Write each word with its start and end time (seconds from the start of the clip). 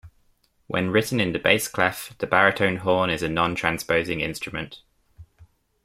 When 0.65 0.89
written 0.89 1.19
in 1.19 1.31
the 1.31 1.37
bass 1.37 1.67
clef, 1.67 2.17
the 2.17 2.25
baritone 2.25 2.77
horn 2.77 3.11
is 3.11 3.21
a 3.21 3.29
non-transposing 3.29 4.19
instrument. 4.19 4.81